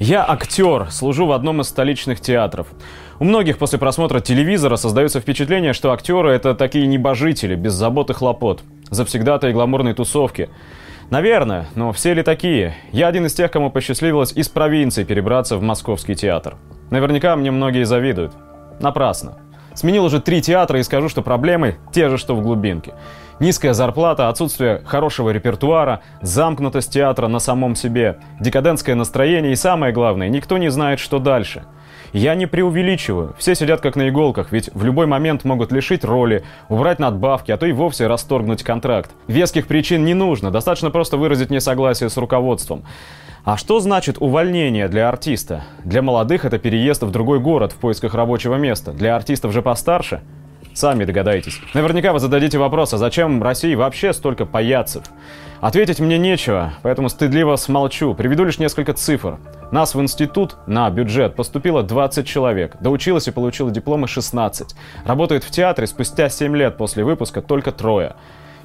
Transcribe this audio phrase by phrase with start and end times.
[0.00, 2.68] Я актер, служу в одном из столичных театров.
[3.18, 8.12] У многих после просмотра телевизора создается впечатление, что актеры это такие небожители, без забот и
[8.12, 8.62] хлопот.
[8.90, 10.50] Завсегдата и гламурной тусовки.
[11.10, 12.76] Наверное, но все ли такие?
[12.92, 16.54] Я один из тех, кому посчастливилось из провинции перебраться в московский театр.
[16.90, 18.34] Наверняка мне многие завидуют.
[18.78, 19.38] Напрасно.
[19.74, 22.94] Сменил уже три театра и скажу, что проблемы те же, что в глубинке.
[23.40, 30.28] Низкая зарплата, отсутствие хорошего репертуара, замкнутость театра на самом себе, декадентское настроение и самое главное,
[30.28, 31.62] никто не знает, что дальше.
[32.12, 36.42] Я не преувеличиваю, все сидят как на иголках, ведь в любой момент могут лишить роли,
[36.68, 39.12] убрать надбавки, а то и вовсе расторгнуть контракт.
[39.28, 42.82] Веских причин не нужно, достаточно просто выразить несогласие с руководством.
[43.44, 45.62] А что значит увольнение для артиста?
[45.84, 48.92] Для молодых это переезд в другой город в поисках рабочего места.
[48.92, 50.22] Для артистов же постарше–
[50.78, 51.60] Сами догадаетесь.
[51.74, 55.02] Наверняка вы зададите вопрос, а зачем России вообще столько паяцев?
[55.60, 58.14] Ответить мне нечего, поэтому стыдливо смолчу.
[58.14, 59.38] Приведу лишь несколько цифр.
[59.72, 62.76] Нас в институт на бюджет поступило 20 человек.
[62.80, 64.76] Доучилось и получило дипломы 16.
[65.04, 68.14] Работает в театре спустя 7 лет после выпуска только трое.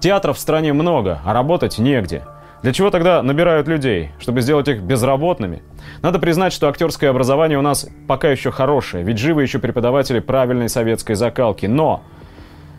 [0.00, 2.24] Театров в стране много, а работать негде.
[2.62, 4.10] Для чего тогда набирают людей?
[4.18, 5.62] Чтобы сделать их безработными?
[6.02, 10.68] Надо признать, что актерское образование у нас пока еще хорошее, ведь живы еще преподаватели правильной
[10.68, 11.66] советской закалки.
[11.66, 12.02] Но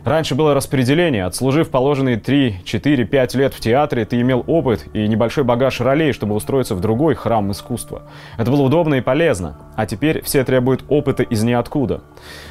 [0.04, 1.26] Раньше было распределение.
[1.26, 6.12] Отслужив положенные 3, 4, 5 лет в театре, ты имел опыт и небольшой багаж ролей,
[6.12, 8.04] чтобы устроиться в другой храм искусства.
[8.38, 9.58] Это было удобно и полезно.
[9.76, 12.00] А теперь все требуют опыта из ниоткуда.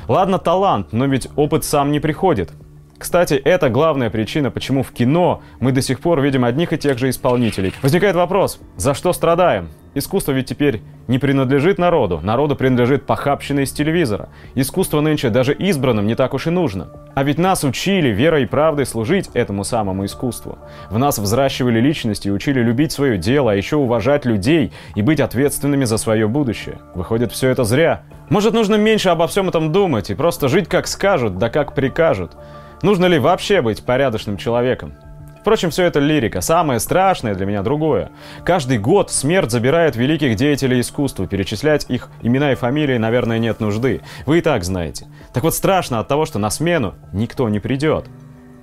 [0.07, 2.51] Ладно, талант, но ведь опыт сам не приходит.
[2.99, 6.97] Кстати, это главная причина, почему в кино мы до сих пор видим одних и тех
[6.97, 7.73] же исполнителей.
[7.81, 9.69] Возникает вопрос, за что страдаем?
[9.95, 14.29] Искусство ведь теперь не принадлежит народу, народу принадлежит похабщина из телевизора.
[14.53, 16.89] Искусство нынче даже избранным не так уж и нужно.
[17.15, 20.59] А ведь нас учили верой и правдой служить этому самому искусству.
[20.91, 25.21] В нас взращивали личности и учили любить свое дело, а еще уважать людей и быть
[25.21, 26.79] ответственными за свое будущее.
[26.93, 28.03] Выходит, все это зря.
[28.29, 32.33] Может, нужно меньше обо всем этом думать и просто жить как скажут, да как прикажут.
[32.81, 34.93] Нужно ли вообще быть порядочным человеком?
[35.41, 36.39] Впрочем, все это лирика.
[36.39, 38.09] Самое страшное для меня другое.
[38.45, 41.27] Каждый год смерть забирает великих деятелей искусства.
[41.27, 44.01] Перечислять их имена и фамилии, наверное, нет нужды.
[44.25, 45.07] Вы и так знаете.
[45.33, 48.05] Так вот страшно от того, что на смену никто не придет.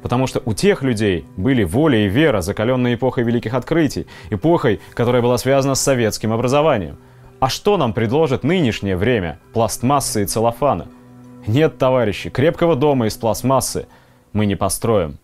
[0.02, 5.20] Потому что у тех людей были воля и вера, закаленные эпохой великих открытий, эпохой, которая
[5.20, 6.98] была связана с советским образованием.
[7.40, 10.86] А что нам предложит нынешнее время пластмассы и целлофана?
[11.46, 13.86] Нет, товарищи, крепкого дома из пластмассы–
[14.36, 15.18] мы не построим.